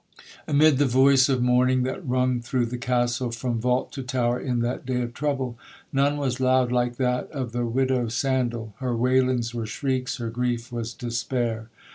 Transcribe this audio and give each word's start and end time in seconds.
'Amid 0.47 0.79
the 0.79 0.87
voice 0.87 1.29
of 1.29 1.43
mourning 1.43 1.83
that 1.83 2.03
rung 2.03 2.39
through 2.41 2.65
the 2.65 2.79
Castle 2.79 3.29
from 3.29 3.59
vault 3.59 3.91
to 3.91 4.01
tower 4.01 4.39
in 4.39 4.61
that 4.61 4.83
day 4.83 5.03
of 5.03 5.13
trouble, 5.13 5.59
none 5.93 6.17
was 6.17 6.39
loud 6.39 6.71
like 6.71 6.95
that 6.97 7.29
of 7.29 7.51
the 7.51 7.67
widow 7.67 8.07
Sandal—her 8.07 8.97
wailings 8.97 9.53
were 9.53 9.67
shrieks, 9.67 10.17
her 10.17 10.31
grief 10.31 10.71
was 10.71 10.95
despair. 10.95 11.69